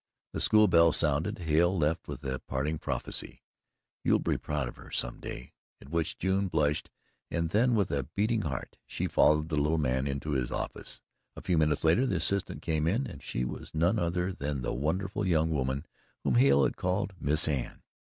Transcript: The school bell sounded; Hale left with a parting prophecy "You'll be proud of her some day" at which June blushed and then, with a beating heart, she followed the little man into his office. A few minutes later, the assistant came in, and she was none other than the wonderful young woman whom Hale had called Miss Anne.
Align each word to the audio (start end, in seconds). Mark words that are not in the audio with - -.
The 0.33 0.41
school 0.41 0.67
bell 0.67 0.91
sounded; 0.91 1.37
Hale 1.37 1.77
left 1.77 2.07
with 2.07 2.23
a 2.23 2.39
parting 2.39 2.79
prophecy 2.79 3.43
"You'll 4.03 4.17
be 4.17 4.35
proud 4.35 4.67
of 4.67 4.75
her 4.77 4.89
some 4.89 5.19
day" 5.19 5.53
at 5.79 5.89
which 5.89 6.17
June 6.17 6.47
blushed 6.47 6.89
and 7.29 7.51
then, 7.51 7.75
with 7.75 7.91
a 7.91 8.01
beating 8.15 8.41
heart, 8.41 8.77
she 8.87 9.05
followed 9.05 9.49
the 9.49 9.57
little 9.57 9.77
man 9.77 10.07
into 10.07 10.31
his 10.31 10.49
office. 10.51 11.01
A 11.35 11.41
few 11.43 11.55
minutes 11.59 11.83
later, 11.83 12.07
the 12.07 12.15
assistant 12.15 12.63
came 12.63 12.87
in, 12.87 13.05
and 13.05 13.21
she 13.21 13.45
was 13.45 13.75
none 13.75 13.99
other 13.99 14.33
than 14.33 14.63
the 14.63 14.73
wonderful 14.73 15.27
young 15.27 15.51
woman 15.51 15.85
whom 16.23 16.33
Hale 16.33 16.63
had 16.63 16.77
called 16.77 17.13
Miss 17.19 17.47
Anne. 17.47 17.83